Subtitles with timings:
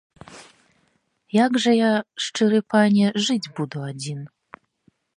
[1.43, 1.91] Як жа я,
[2.27, 4.19] шчыры пане, жыць буду адзін?